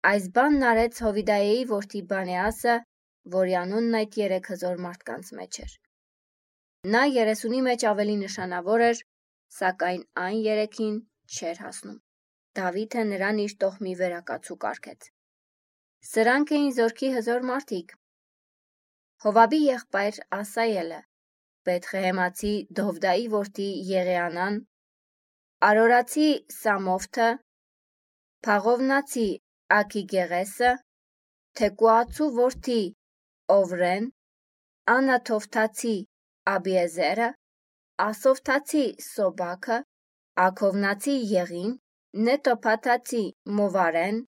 Այս 0.10 0.26
բանն 0.38 0.66
արեց 0.72 1.00
Հովիդայեի 1.06 1.64
որդի 1.72 2.02
Բանեասը, 2.12 2.76
որի 3.36 3.56
անունն 3.62 3.98
այդ 4.02 4.18
երեք 4.22 4.50
հզոր 4.54 4.84
մարդկանց 4.86 5.32
մեջ 5.40 5.60
էր։ 5.66 5.78
Նա 6.96 7.04
30-ի 7.16 7.62
մեջ 7.68 7.86
ավելի 7.96 8.16
նշանավոր 8.26 8.84
էր, 8.92 9.04
սակայն 9.60 10.04
այն 10.26 10.40
երեքին 10.52 10.98
չէր 11.38 11.62
հասնում։ 11.66 12.00
Դավիթը 12.60 13.06
նրան 13.16 13.40
իր 13.46 13.56
տոհմի 13.64 13.94
վերակացու 14.02 14.58
կարգեց։ 14.66 15.08
Սրանք 16.12 16.52
էին 16.60 16.74
զորքի 16.80 17.10
հզոր 17.16 17.48
մարդիկ, 17.56 17.96
Հովաբի 19.26 19.60
եղբայր 19.66 20.18
Ասայելը, 20.38 20.98
Բեթխեհեմացի 21.68 22.50
Դովդայի 22.80 23.24
որդի 23.36 23.70
Եղեանան, 23.92 24.58
Արորացի 25.70 26.28
Սամովթը, 26.56 27.30
Փաղովնացի 28.48 29.26
Աքիգեղեսը, 29.78 30.74
Թեկուացու 31.62 32.28
որդի 32.36 32.78
Օվրեն, 33.56 34.06
Անաթոֆթացի 34.96 35.96
Աբիեզերը, 36.54 37.32
Ասովթացի 38.06 38.86
Սոբաքը, 39.08 39.80
Աքովնացի 40.46 41.18
Եղին, 41.34 41.76
Նետոփաթացի 42.30 43.26
Մովարեն, 43.58 44.24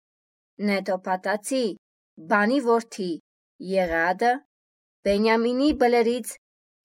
Նետոփաթացի 0.71 1.63
Բանի 2.33 2.59
որդի 2.71 3.11
Եղադը, 3.77 4.35
Բենյամինի 5.07 5.67
բլրից 5.81 6.31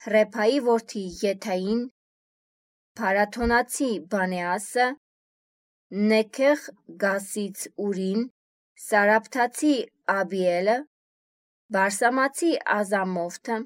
Հռեփայի 0.06 0.58
որդի 0.66 1.00
Եթային, 1.22 1.80
Փարաթոնացի 2.98 3.88
Բանեասը, 4.12 4.86
Նեքեղ 6.10 6.62
Գասից 7.04 7.64
Ուրին, 7.86 8.20
Սարապթացի 8.82 9.72
Աբիելը, 10.14 10.76
Բարսամացի 11.76 12.52
Ազամովթը, 12.76 13.58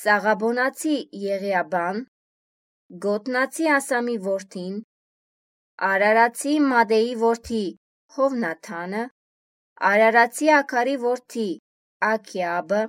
Սաղաբոնացի 0.00 0.96
Եղիաբան, 1.26 2.02
Գոտնացի 3.06 3.70
Ասամի 3.76 4.18
որդին, 4.26 4.74
Արարացի 5.92 6.58
Մադեի 6.72 7.14
որդի 7.22 7.64
Հովնաթանը, 8.18 9.06
Արարացի 9.92 10.52
Աքարի 10.58 11.00
որդի 11.06 11.48
Աքիաբը, 12.10 12.84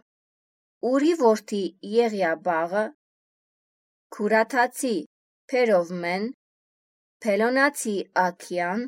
Ուրի 0.85 1.13
որդի 1.19 1.59
Եղիաբաղը, 1.89 2.81
Քուրաթացի 4.13 4.97
Փերովմեն, 5.49 6.27
Փելոնացի 7.25 7.93
Աքիան, 8.23 8.83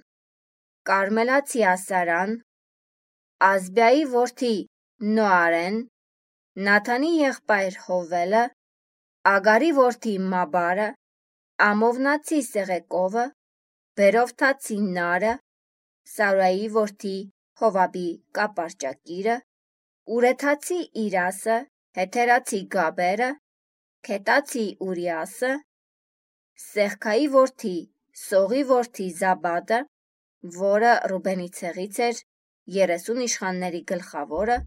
Կարմելացի 0.89 1.63
Ասարան, 1.71 2.35
Ազբյայի 3.47 4.03
որդի 4.11 4.53
Նոարեն, 5.17 5.79
Նաթանի 6.67 7.11
եղբայր 7.23 7.79
Հովելը, 7.87 8.43
Ագարի 9.33 9.71
որդի 9.79 10.15
Մաբարը, 10.35 10.87
Ամովնացի 11.69 12.43
Սեղեկովը, 12.51 13.25
Բերովթացի 13.97 14.79
Նարը, 14.99 15.33
Սարուայի 16.13 16.69
որդի 16.77 17.17
Հովաբի 17.63 18.07
կապարճակիրը, 18.37 19.41
Ուրեթացի 20.15 20.79
Իրասը, 21.07 21.59
Հեթերացի 21.99 22.59
Գաբերը, 22.73 23.25
Քետացի 24.07 24.61
Ուրիասը, 24.85 25.49
Սեղքայի 26.65 27.27
որդի 27.33 27.71
Սողի 28.19 28.61
որդի 28.69 29.07
Զաբադը, 29.17 29.79
որը 30.59 30.93
Ռուբենի 31.11 31.49
ցեղից 31.57 31.99
էր, 32.07 32.23
30 32.77 33.21
իշխանների 33.25 33.83
գլխավորը, 33.91 34.57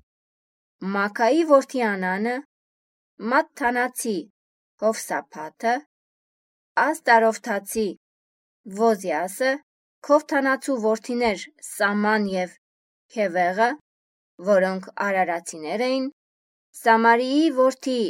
Մակայի 0.98 1.48
որդի 1.54 1.82
Անանը, 1.88 2.36
Մատթանացի 3.32 4.16
Հովսափաթը, 4.84 5.76
Աստարովթացի 6.86 7.90
Ոզիասը, 8.84 9.58
Քովթանացու 10.08 10.80
որդիներ 10.88 11.50
Սաման 11.72 12.32
եւ 12.36 12.58
Քևեղը, 13.16 13.76
որոնք 14.56 14.96
արարացիներ 15.06 15.90
էին, 15.92 16.12
Սամարիի 16.80 17.48
որդի 17.56 18.00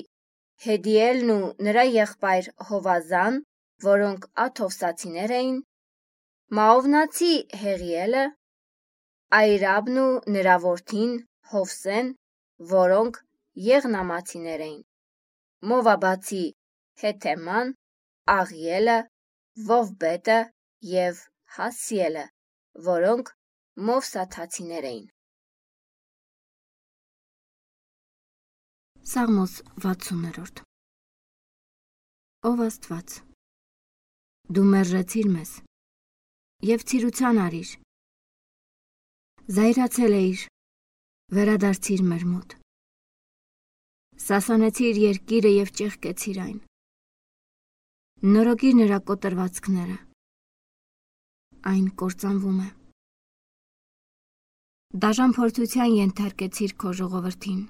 Հեդիելն 0.64 1.31
ու 1.35 1.47
նրա 1.66 1.83
եղբայր 1.92 2.49
Հովազան, 2.69 3.38
որոնք 3.87 4.26
աթովսացիներ 4.45 5.33
էին, 5.38 5.57
Մաովնացի 6.59 7.31
Հեղիելը, 7.62 8.23
Այրաբն 9.38 9.99
ու 10.04 10.35
նրա 10.37 10.57
որդին 10.66 11.12
Հովսեն, 11.52 12.12
որոնք 12.73 13.19
եղնամացիներ 13.66 14.64
էին։ 14.66 14.83
Մովաբացի 15.73 16.42
Հեթեման, 17.02 17.73
Աղիելը, 18.37 18.99
Վովբետը 19.71 20.38
եւ 20.92 21.25
Հասիելը, 21.57 22.26
որոնք 22.92 23.35
Մովսաթացիներ 23.88 24.88
էին։ 24.92 25.09
Սաղմոս 29.02 29.52
60-րդ 29.82 30.61
Ով 32.47 32.61
Աստված 32.62 33.14
Դու 34.54 34.62
մերժեցիր 34.75 35.30
մեզ 35.32 35.54
եւ 36.68 36.85
ցիրուցան 36.92 37.40
արիր։ 37.44 37.73
Զայրացել 39.56 40.14
էիր, 40.21 40.44
վերադարձիր 41.35 42.06
մեր 42.12 42.25
մոտ։ 42.30 42.56
Սասանեցիր 44.28 45.02
երկիրը 45.09 45.54
եւ 45.56 45.75
ճեղքեցիր 45.82 46.40
այն։ 46.47 46.56
Նորոգիր 48.38 48.80
նրա 48.85 49.02
կոտրվածքները։ 49.11 50.00
Այն 51.75 51.92
կործանվում 51.99 52.64
է։ 52.71 52.73
Դաժան 55.02 55.38
փորձության 55.42 56.02
ենթարկեցիր 56.04 56.78
քո 56.78 56.99
ժողովրդին։ 57.02 57.62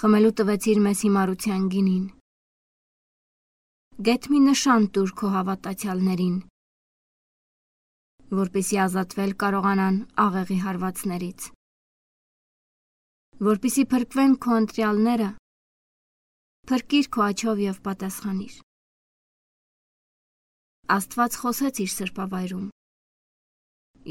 Խմելու 0.00 0.34
տվեցիր 0.40 0.82
մեզ 0.88 1.06
հիմարության 1.06 1.70
գինին։ 1.76 2.04
Գետ 4.10 4.28
մի 4.32 4.42
նշան 4.50 4.92
տուր 4.96 5.16
քո 5.22 5.32
հավատացյալներին 5.36 6.36
որպիսի 8.34 8.78
ազատվել 8.82 9.32
կարողանան 9.38 9.96
աղեղի 10.18 10.56
հարվածներից։ 10.64 11.44
Որպիսի 13.46 13.84
փրկվեն 13.92 14.34
քո 14.42 14.56
ընտրյալները, 14.60 15.28
փրկիր 16.70 17.10
քո 17.16 17.24
աչով 17.26 17.62
եւ 17.66 17.80
պատասխանիր։ 17.86 18.54
Աստված 20.96 21.38
խոսեց 21.42 21.82
իր 21.86 21.90
սրբավայրում։ 21.94 22.66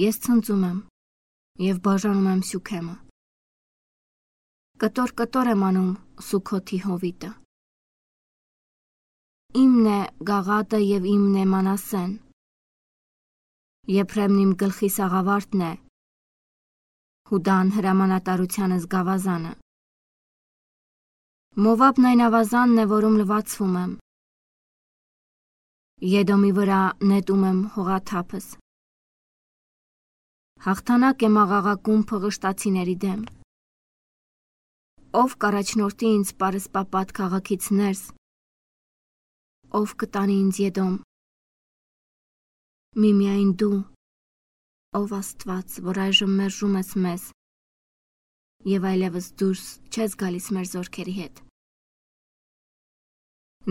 Ես 0.06 0.22
ցնծում 0.27 0.63
եմ 0.70 0.80
եւ 1.65 1.82
բաժանում 1.88 2.32
եմ 2.36 2.42
Սյուքեմը։ 2.51 2.96
Կտոր-կտոր 4.84 5.50
եմ 5.53 5.62
անում 5.65 5.91
Սուքոթի 6.27 6.77
հովիտը։ 6.86 7.27
Իմն 9.60 9.86
է 9.91 10.00
գաղատը 10.29 10.79
եւ 10.86 11.05
իմն 11.12 11.38
է 11.39 11.46
մանասեն 11.51 12.10
Եփրեմն 13.94 14.41
իմ 14.46 14.51
գլխի 14.63 14.89
սաղավարտն 14.96 15.63
է։ 15.67 15.70
Հուդան 17.32 17.72
հրամանատարությանը 17.77 18.82
զգավազանը։ 18.84 19.53
Մովաբն 21.67 22.10
այն 22.12 22.25
ավազանն 22.27 22.84
է, 22.84 22.86
որում 22.96 23.17
լվացվում 23.22 23.79
եմ։ 23.84 23.96
Եդոմի 26.15 26.51
վրա 26.60 26.82
նետում 27.13 27.48
եմ 27.53 27.63
հողաթափս։ 27.77 28.51
Հաղթանակ 30.67 31.27
եմ 31.29 31.41
աղաղակում 31.46 32.05
փղշտացիների 32.12 33.00
դեմ։ 33.08 33.25
Ով 35.16 35.34
կառաջնորդի 35.40 36.08
ինձ 36.12 36.32
պարսպապատ 36.42 37.12
քաղաքից 37.18 37.68
ներս։ 37.80 38.02
Ով 39.80 39.94
կտանի 40.02 40.36
ինձ 40.44 40.60
Եդոմ 40.64 40.98
միմիայն 43.04 43.54
դու, 43.62 43.78
ով 45.00 45.16
Աստված, 45.20 45.80
որ 45.88 46.01
այժմ 46.06 46.36
մերժում 46.42 46.75
ես 46.80 46.92
մեզ, 47.06 47.24
եւ 48.74 48.90
այլևս 48.92 49.32
դուրս 49.40 49.64
չես 49.96 50.20
գալիս 50.22 50.51
մեր 50.58 50.70
զորքերի 50.75 51.16
հետ։ 51.22 51.42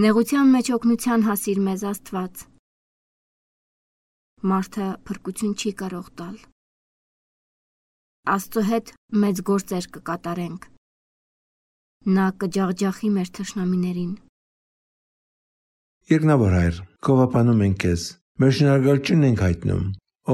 Նեղության 0.04 0.52
մեջ 0.56 0.74
օգնության 0.80 1.28
հասիր 1.28 1.64
մեզ 1.68 1.88
Աստված։ 1.92 2.44
Մարդը 4.52 4.92
փրկություն 5.08 5.56
չի 5.60 5.78
կարող 5.84 6.12
տալ։ 6.20 6.36
Աստծո 8.36 8.70
հետ 8.70 8.94
մեծ 9.24 9.48
գործեր 9.50 9.90
կկատարենք։ 9.96 10.73
Նա 12.04 12.26
կջախջախի 12.40 13.14
մեր 13.14 13.32
թշնամիներին։ 13.38 14.12
Երկնավոր 16.14 16.52
հայր, 16.58 16.84
կովապանում 17.08 17.64
ենք 17.64 17.80
քեզ 17.84 18.04
Մեր 18.42 18.54
շնորհակալությունն 18.58 19.24
ենք 19.28 19.40
հայտնում, 19.44 19.82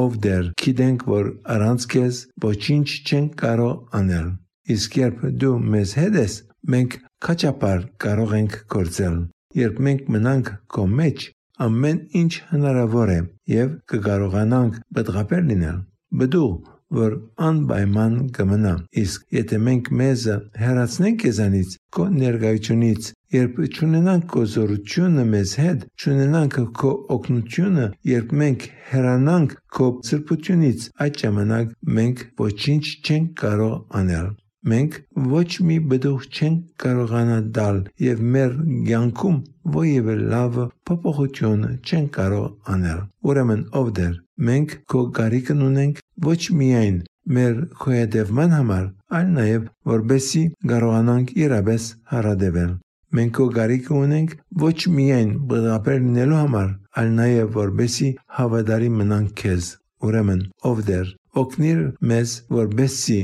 ով 0.01 0.15
դեռ 0.25 0.47
գիտենք, 0.63 1.03
որ 1.11 1.27
առանց 1.55 1.83
քեզ 1.93 2.21
ոչինչ 2.45 2.87
չենք 2.89 3.35
կարող 3.43 3.99
անել։ 3.99 4.31
Իսկ 4.75 4.97
երբ 5.01 5.27
դու 5.43 5.51
մեզ 5.75 5.93
հետ 5.99 6.17
ես, 6.21 6.37
մենք 6.75 6.97
քաչապար 7.27 7.85
կարող 8.05 8.33
ենք 8.39 8.57
գործել։ 8.75 9.19
Երբ 9.61 9.83
մենք 9.89 10.09
մնանք 10.17 10.49
քո 10.73 10.87
մեջ, 11.03 11.27
ամեն 11.67 12.01
ինչ 12.23 12.33
հնարավոր 12.55 13.13
է 13.13 13.21
եւ 13.53 13.77
կկարողանանք 13.93 14.81
բդղապեր 14.97 15.47
լինել։ 15.51 15.79
Բդու 16.25 16.51
որ 16.99 17.15
անպայման 17.49 18.15
կմնա։ 18.37 18.75
Իսկ 19.03 19.37
եթե 19.37 19.61
մենք 19.67 19.91
մեզը 20.01 20.37
հեռացնենք 20.63 21.23
քեզանից, 21.25 21.77
քո 21.95 22.07
ներկայությունից, 22.17 23.11
երբ 23.37 23.63
ճունենանք 23.79 24.29
քո 24.35 24.45
զորությունը 24.55 25.25
մեզ 25.31 25.55
հետ, 25.63 25.87
ճունենանք 26.05 26.61
քո 26.83 26.93
օգնությունը, 27.17 27.87
երբ 28.15 28.37
մենք 28.43 28.69
հեռանանք 28.91 29.57
քո 29.79 29.89
սրբությունից, 30.11 30.91
այդ 31.07 31.25
ժամանակ 31.25 31.75
մենք 32.01 32.25
ոչինչ 32.45 32.85
չենք 33.07 33.35
կարող 33.45 33.77
անել 34.03 34.31
մենք 34.69 34.97
ոչ 35.33 35.51
մի 35.67 35.77
բդող 35.91 36.25
չենք 36.31 36.65
կարողանա 36.83 37.37
դալ 37.59 37.79
եւ 38.05 38.19
մեր 38.35 38.57
ցանկում 38.91 39.39
ովևէ 39.81 40.17
լավ 40.33 40.59
փոփոխություն 40.91 41.63
չեն 41.81 42.09
կարող 42.17 42.75
անել 42.75 43.01
ուրեմն 43.31 43.63
ով 43.81 43.89
դեր 43.99 44.13
մենք 44.51 44.75
քո 44.93 45.01
գարիկն 45.21 45.65
ունենք 45.69 46.03
ոչ 46.27 46.41
միայն 46.61 47.01
մեր 47.37 47.57
քոյադևման 47.81 48.55
համար 48.59 48.87
այլ 49.21 49.33
նաեւ 49.39 49.67
որբեսի 49.95 50.45
կարողանանք 50.73 51.35
իրապես 51.45 51.89
հարադեվել 52.13 52.73
մենք 53.19 53.37
քո 53.41 53.47
գարիկը 53.57 53.95
ունենք 54.01 54.35
ոչ 54.65 54.79
միայն 54.99 55.31
բղապեր 55.51 56.03
լինելու 56.05 56.41
համար 56.41 56.69
այլ 57.01 57.15
նաեւ 57.21 57.55
որբեսի 57.57 58.11
հավատարի 58.41 58.91
մնանք 59.01 59.33
քեզ 59.41 59.71
ուրեմն 60.09 60.45
ով 60.71 60.85
դեր 60.91 61.17
օգնիր 61.41 61.81
մեզ, 62.11 62.33
որբեսի 62.57 63.19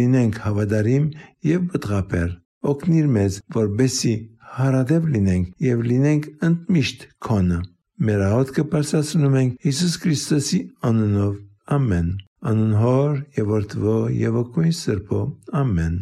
լինենք 0.00 0.40
հավատարիմ 0.46 1.06
եւ 1.50 1.62
բտղապեր։ 1.72 2.28
Օգնիր 2.72 3.06
մեզ, 3.16 3.38
որբեսի 3.56 4.14
հարադև 4.56 5.08
լինենք 5.14 5.64
եւ 5.66 5.82
լինենք 5.90 6.28
ընդմիշտ 6.48 7.06
քոնը։ 7.26 7.58
Մեր 8.06 8.22
աղոթքը 8.26 8.64
բարձրացնում 8.72 9.36
ենք 9.40 9.66
Հիսուս 9.66 9.94
Քրիստոսի 10.02 10.60
անունով։ 10.90 11.32
Ամեն։ 11.76 12.10
Անուն 12.46 12.74
Հոր 12.80 13.14
եւ 13.36 13.48
Որդվո 13.52 13.96
եւ 14.16 14.36
Օգնի 14.42 14.72
Սրբո։ 14.80 15.22
Ամեն։ 15.62 15.96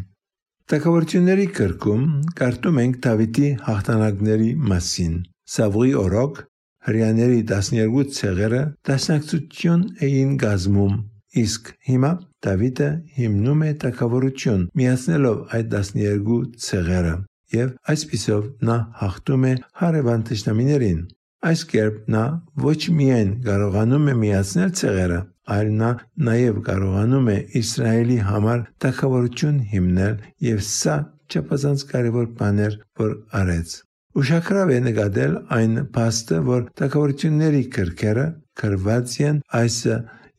Տակավորությունների 0.73 1.47
կրկում 1.59 2.05
կարդում 2.41 2.83
ենք 2.85 3.01
Դավիթի 3.07 3.49
հաղթանակների 3.69 4.51
մասին։ 4.75 5.17
Սավուի 5.55 5.97
օրոք 6.03 6.45
հрьяաների 6.89 7.41
12 7.55 8.15
ցեղերը 8.19 8.63
դասնակցություն 8.89 9.85
էին 10.09 10.39
գազմում 10.45 10.97
Իսկ 11.41 11.71
հիմա 11.89 12.11
Դավիթը 12.47 12.89
հիմնում 13.19 13.63
է 13.67 13.71
թակավորություն, 13.83 14.65
միացնելով 14.79 15.39
այդ 15.59 15.71
12 15.75 16.49
ցեղերը, 16.65 17.15
եւ 17.55 17.71
այսպիսով 17.95 18.45
նա 18.69 18.77
հաղթում 19.01 19.47
է 19.51 19.53
հարևան 19.81 20.25
թշնամիներին։ 20.31 21.01
Այս 21.45 21.63
կերպ 21.71 21.97
նա 22.15 22.25
ոչ 22.65 22.79
միայն 22.99 23.33
կարողանում 23.49 24.07
է 24.13 24.15
միացնել 24.21 24.71
ցեղերը, 24.81 25.19
այլ 25.55 25.73
նա 25.81 25.91
նաև 26.29 26.61
կարողանում 26.69 27.27
է 27.35 27.37
Իսրայելի 27.61 28.21
համար 28.29 28.63
թակավորություն 28.85 29.59
հիմնել 29.75 30.15
եւ 30.47 30.63
սա 30.69 30.97
չափազանց 31.35 31.85
կարևոր 31.91 32.31
բան 32.39 32.63
էր, 32.69 32.79
որ 33.01 33.13
արեց։ 33.41 33.77
Ուշագրավ 34.15 34.71
է 34.71 34.81
նկատել 34.89 35.33
այն 35.59 35.79
փաստը, 35.95 36.41
որ 36.49 36.67
թակավորությունների 36.81 37.63
կրկերը 37.77 38.27
կրված 38.61 39.15
են 39.29 39.41
այս 39.61 39.79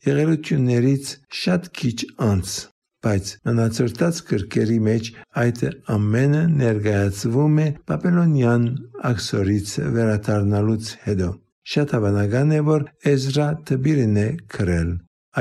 եղելություններից 0.06 1.12
շատ 1.40 1.68
քիչ 1.80 1.96
անց, 2.26 2.54
բայց 3.06 3.32
մնացորդած 3.48 4.20
կրկերի 4.30 4.78
մեջ 4.86 5.10
այդ 5.42 5.60
ամենը 5.96 6.42
ներկայացվում 6.60 7.58
է 7.64 7.66
Բաբելոնյան 7.90 8.64
աքսորից 9.10 9.74
վերադառնալուց 9.96 10.92
հետո։ 11.06 11.30
Շատ 11.66 11.94
հավանական 11.96 12.52
է, 12.56 12.60
որ 12.66 12.82
Էզրա 13.12 13.48
տբիրն 13.68 14.18
է 14.22 14.26
գրել։ 14.56 14.90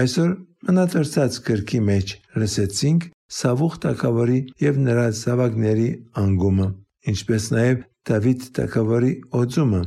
Այսօր 0.02 0.32
մնացորդած 0.70 1.36
կրկի 1.50 1.82
մեջ 1.90 2.14
լսեցինք 2.42 3.10
Սավուխ 3.40 3.76
Տակավարի 3.86 4.40
եւ 4.66 4.80
նրա 4.88 5.06
զավակների 5.20 5.90
անգումը, 6.22 6.68
ինչպես 7.14 7.52
նաեւ 7.56 7.84
Դավիթ 8.10 8.48
Տակավարի 8.58 9.14
օծումը, 9.42 9.84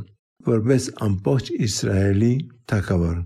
որպես 0.48 0.88
ամբողջ 1.08 1.50
Իսրայելի 1.68 2.32
Տակավար։ 2.72 3.18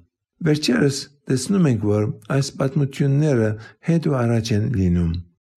Վերջերս 0.42 0.96
տեսնում 1.30 1.66
ենք, 1.70 1.82
որ 1.86 2.06
այս 2.36 2.48
պատմությունները 2.60 3.50
հետ 3.88 4.06
ու 4.10 4.16
առաջ 4.22 4.48
են 4.56 4.64
լինում։ 4.76 5.12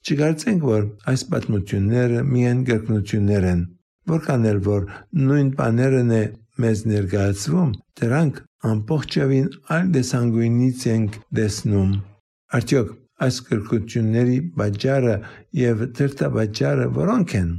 Չգարցենք, 0.06 0.66
որ 0.70 0.84
այս 1.12 1.22
պատմությունները 1.32 2.20
միայն 2.34 2.60
գրկնություններ 2.70 3.48
են, 3.52 3.64
որքան 4.12 4.46
էլ 4.52 4.60
որ 4.68 4.84
նույն 5.30 5.50
բաներն 5.62 6.12
է 6.18 6.22
մեզ 6.66 6.84
ներկայացվում, 6.92 7.72
դրանք 8.02 8.38
ամբողջովին 8.72 9.48
այլ 9.76 9.90
դեսանգույնից 9.96 10.86
ենք 10.92 11.18
տեսնում։ 11.40 11.90
Արդյոք 12.60 12.94
այս 13.26 13.42
գրկությունների 13.50 14.38
բաժարը 14.60 15.16
եւ 15.62 15.84
դրտաբաժարը 15.98 16.88
որոնք 17.00 17.36
են։ 17.42 17.50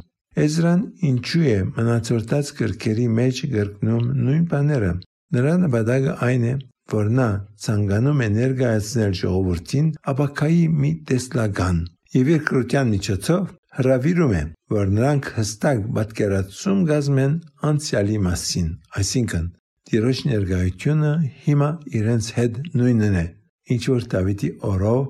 Էզրան 0.46 0.80
ինչու 1.10 1.44
է 1.50 1.58
մնացորդած 1.76 2.54
գրքերի 2.62 3.06
մեջ 3.18 3.44
գրկնում 3.56 4.08
նույն 4.22 4.48
բաները։ 4.54 4.90
Նրա 5.36 5.54
նպատակը 5.66 6.16
այն 6.26 6.44
է, 6.46 6.54
որ 6.92 7.12
նա 7.18 7.28
ցանկանում 7.66 8.22
է 8.26 8.28
ներկայացնել 8.36 9.14
ժողովրդին 9.20 9.92
ապակայի 10.12 10.64
մի 10.82 10.90
տեսլական 11.10 11.78
եւ 12.16 12.32
իր 12.36 12.42
կրթության 12.48 12.92
միջոցով 12.94 13.44
հրավիրում 13.76 14.34
է, 14.36 14.42
որ 14.72 14.92
նրանք 14.96 15.30
հստակ 15.36 15.80
պատկերացում 15.96 16.78
կազմեն 16.90 17.34
անցյալի 17.70 18.18
մասին, 18.26 18.68
այսինքն 19.00 19.46
Տիրոջ 19.86 20.20
ներկայությունը 20.26 21.10
հիմա 21.46 21.66
իրենց 21.98 22.30
հետ 22.36 22.56
նույնն 22.78 23.18
է, 23.20 23.26
ինչ 23.74 23.82
որ 23.92 24.06
Դավիթի 24.14 24.48
օրով 24.70 25.02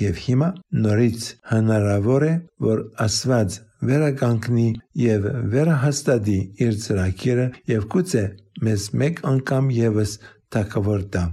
եւ 0.00 0.22
հիմա 0.24 0.48
նորից 0.86 1.26
հնարավոր 1.50 2.24
է, 2.30 2.32
որ 2.66 2.80
Աստված 3.04 3.58
վերականգնի 3.90 4.66
եւ 5.04 5.28
վերահաստատի 5.52 6.38
իր 6.66 6.74
ծրագիրը 6.84 7.46
եւ 7.74 7.86
գուցե 7.94 8.24
մեզ 8.64 8.88
մեկ 9.02 9.22
անգամ 9.30 9.70
եւս 9.76 10.16
թակավոր 10.54 11.02
տա։ 11.14 11.24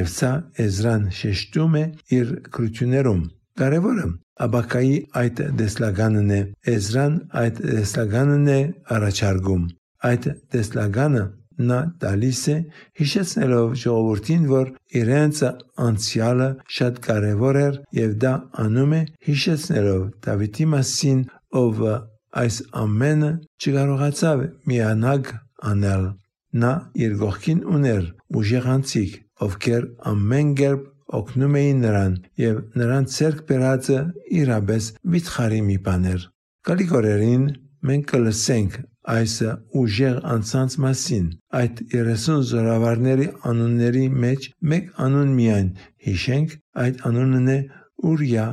Եվ 0.00 0.10
սա 0.14 0.30
Էզրան 0.64 1.06
շեշտում 1.20 1.76
է 1.80 1.84
իր 2.20 2.34
քրություներում։ 2.54 3.22
Կարևորը 3.60 4.06
Աբակայի 4.40 4.94
այդ 5.20 5.40
դեսլականն 5.60 6.30
է, 6.36 6.40
Էզրան 6.74 7.16
այդ 7.40 7.58
դեսլականն 7.70 8.46
է 8.54 8.60
առաջարկում։ 8.96 9.66
Այդ 10.10 10.28
դեսլականը 10.54 11.24
նա 11.68 11.78
տալիս 12.02 12.42
է 12.52 12.56
հիշեցնելով 13.00 13.74
ժողովրդին, 13.82 14.46
որ 14.52 14.70
իրենց 15.00 15.42
անցյալը 15.86 16.48
շատ 16.76 17.02
կարևոր 17.06 17.58
էր 17.64 17.76
եւ 17.98 18.14
դա 18.24 18.32
անում 18.64 18.94
է 19.00 19.02
հիշեցնելով 19.28 20.02
Դավիթի 20.26 20.66
մասին, 20.74 21.20
ով 21.64 21.84
այս 22.44 22.56
ամենը 22.84 23.30
չկարողացավ 23.60 24.44
միանալ 24.70 25.22
անել։ 25.70 26.04
Նա 26.50 26.70
իր 27.04 27.12
գողքին 27.20 27.60
ուներ 27.76 28.06
ուժեղանցիկ, 28.40 29.12
ովքեր 29.46 29.84
ամեն 30.10 30.48
կերպ 30.60 30.86
օգնում 31.20 31.56
էին 31.60 31.82
նրան 31.84 32.14
եւ 32.42 32.56
նրան 32.80 33.08
ցերկ 33.14 33.42
բերածը 33.50 33.98
իրապես 34.40 34.88
վիթխարի 35.14 35.60
մի 35.68 35.76
բան 35.86 36.06
էր։ 36.10 36.24
Կալիկորերին 36.70 37.44
մենք 37.90 38.08
կլսենք 38.10 38.78
այս 39.10 39.34
ուժեղ 39.80 40.16
անցած 40.34 40.76
մասին։ 40.84 41.28
Այդ 41.60 41.84
30 41.94 42.42
զորավարների 42.50 43.28
անունների 43.50 44.06
մեջ 44.24 44.48
մեկ 44.72 44.90
անուն 45.06 45.30
միայն 45.38 45.70
հիշենք, 46.06 46.58
այդ 46.84 47.06
անունն 47.10 47.54
է 47.54 47.58
Ուրիա 48.10 48.48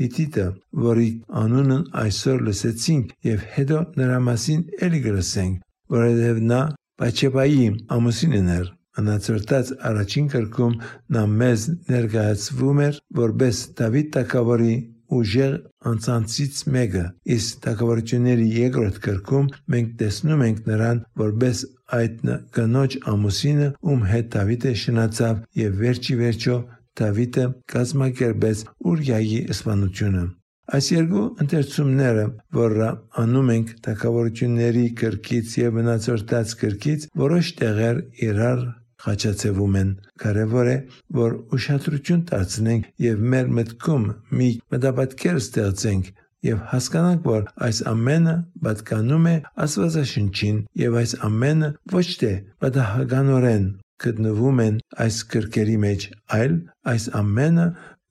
Հիտիտը, 0.00 0.44
որի 0.80 1.08
անունն 1.40 1.82
այսօր 2.00 2.38
լսեցինք 2.46 3.10
եւ 3.26 3.42
հետո 3.56 3.80
նրա 4.00 4.20
մասին 4.28 4.62
ելի 4.86 5.00
կլսենք, 5.06 5.58
որովհետեւ 5.94 6.38
նա 6.50 6.60
Բաչեբայի 7.00 7.66
ամուսինն 7.96 8.48
էր։ 8.54 8.70
Անացորդած 9.00 9.68
առաջին 9.90 10.26
կրկում 10.32 10.72
նա 11.16 11.20
մեզ 11.40 11.66
ներկայացվում 11.90 12.80
էր 12.86 12.98
որպես 13.20 13.60
Դավիթ 13.80 14.10
Տակավորի 14.16 14.74
ուժեղ 15.20 15.54
անցանցից 15.90 16.58
մեկը, 16.74 17.04
իսկ 17.36 17.62
Տակավորությունների 17.66 18.48
երկրորդ 18.56 18.98
կրկում 19.06 19.48
մենք 19.74 19.94
տեսնում 20.02 20.44
ենք 20.48 20.60
նրան 20.70 21.00
որպես 21.22 21.62
այդ 22.00 22.20
կնոջ 22.58 22.98
ամուսինը, 23.14 23.70
ում 23.90 24.04
հետ 24.10 24.28
Դավիթը 24.36 24.74
շնացավ 24.84 25.40
եւ 25.62 25.80
վերջի 25.84 26.18
վերջո 26.20 26.58
Դավիթը 27.00 27.46
կազմակերպեց 27.74 28.66
Ուրիայի 28.92 29.40
սպանությունը։ 29.56 30.28
Այս 30.70 30.88
երկու 30.92 31.22
ընթերցումները, 31.42 32.24
որ 32.54 32.74
անում 33.22 33.48
ենք 33.56 33.70
թակավորությունների 33.86 34.84
կրկից 35.00 35.54
եւ 35.60 35.72
մնացորդած 35.80 36.52
կրկից, 36.60 37.06
որոշ 37.22 37.50
տեղեր 37.60 37.98
իրար 38.26 38.62
խաչացվում 39.04 39.76
են։ 39.80 39.90
Կարևոր 40.22 40.70
է, 40.70 40.76
որ 41.18 41.36
ուշադրություն 41.56 42.22
դարձնենք 42.30 42.88
եւ 43.06 43.26
մեր 43.34 43.52
մտքում 43.58 44.06
մի 44.40 44.48
մտապատկեր 44.74 45.42
ստեղծենք 45.42 46.10
եւ 46.46 46.64
հասկանանք, 46.70 47.28
որ 47.34 47.46
այս 47.66 47.78
ամենը 47.90 48.34
պատկանում 48.64 49.30
է 49.30 49.36
Աստվածաշնչին 49.66 50.60
եւ 50.80 50.98
այս 51.00 51.14
ամենը 51.30 51.70
ոչ 51.94 52.06
թե 52.22 52.32
պատահականորեն 52.64 53.66
գտնվում 54.00 54.60
են 54.64 54.76
այս 55.04 55.16
կրկերի 55.34 55.78
մեջ, 55.84 56.06
այլ 56.36 56.54
այս 56.92 57.08
ամենը 57.20 57.66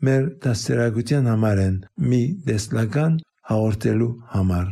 մեր 0.05 0.27
դաստիարակության 0.45 1.31
համար 1.33 1.63
են 1.67 1.79
մի 2.11 2.21
դեսլական 2.49 3.17
հաղորդելու 3.49 4.11
համար։ 4.33 4.67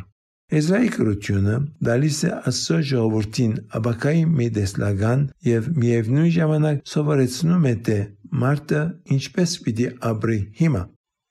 Էզրայի 0.58 0.90
կրությունը 0.96 1.56
դալիս 1.84 2.18
է 2.24 2.30
Աստծո 2.50 2.78
ժողովրդին 2.90 3.56
աբակայի 3.80 4.22
մի 4.38 4.46
տեսլական 4.58 5.26
եւ 5.48 5.68
միևնույն 5.82 6.30
ժամանակ 6.38 6.78
սովորեցնում 6.92 7.68
է 7.68 7.74
թե 7.88 7.98
մարդը 8.44 8.84
ինչպես 9.18 9.56
պիտի 9.66 9.90
ապրի 10.12 10.40
հիմա։ 10.62 10.84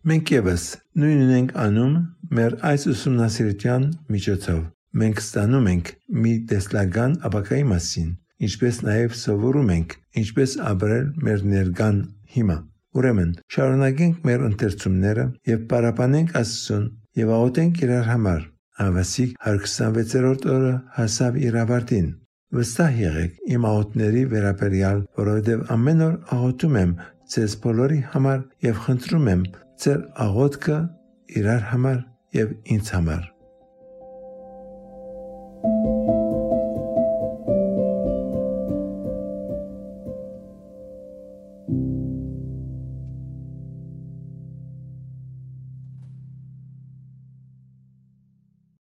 Մենք 0.06 0.34
եւս 0.36 0.66
նույնն 1.00 1.32
ենք 1.38 1.56
անում 1.64 1.96
մեր 2.36 2.58
այս 2.72 2.86
ուսումնասիրության 2.92 3.88
միջոցով։ 4.12 4.60
Մենք 5.00 5.24
ստանում 5.24 5.66
ենք 5.72 5.90
մի 6.26 6.34
տեսլական 6.52 7.18
աբակայի 7.30 7.66
մասին, 7.72 8.14
ինչպես 8.46 8.84
նաև 8.86 9.20
սովորում 9.24 9.76
ենք 9.80 10.00
ինչպես 10.22 10.60
ապրել 10.76 11.12
մեր 11.24 11.44
ներկան 11.56 12.00
հիմա։ 12.36 12.58
Ուրեմն, 12.96 13.32
շարունակենք 13.52 14.20
մեր 14.26 14.44
ընթերցումները 14.50 15.24
եւ 15.52 15.64
պարապանենք 15.72 16.36
Աստծուն 16.40 16.86
եւ 17.20 17.32
աղոթենք 17.38 17.82
իրար 17.86 18.06
համար 18.10 18.44
Ավասիկ 18.76 19.36
126-րդ 19.40 20.42
օրը 20.52 20.72
հասավ 20.96 21.36
իր 21.42 21.54
ավարտին։ 21.62 22.08
Վստահ 22.56 22.98
եղեք 23.02 23.38
իմ 23.56 23.64
աղոթների 23.70 24.24
վերաբերյալ, 24.32 25.00
որովհետև 25.20 25.62
ամեն 25.76 26.04
օր 26.06 26.18
աղոթում 26.36 26.76
եմ 26.82 26.92
ձեզ 27.36 27.56
բոլորի 27.64 28.02
համար 28.16 28.42
եւ 28.66 28.82
խնդրում 28.84 29.30
եմ 29.32 29.46
ձեր 29.84 30.04
աղոթքը 30.26 30.82
իրար 31.40 31.64
համար 31.72 32.04
եւ 32.40 32.52
ինձ 32.76 32.92
համար։ 32.96 33.24